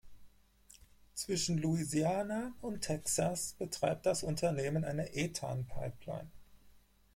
Zwischen 1.13 1.59
Louisiana 1.59 2.53
und 2.61 2.81
Texas 2.81 3.53
betreibt 3.59 4.07
das 4.07 4.23
Unternehmen 4.23 4.83
eine 4.83 5.13
Ethan-Pipeline. 5.13 6.31